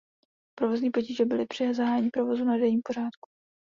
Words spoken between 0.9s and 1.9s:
potíže byly při